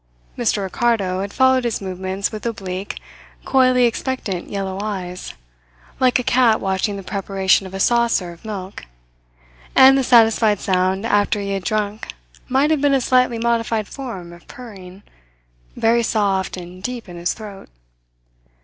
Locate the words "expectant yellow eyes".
3.85-5.35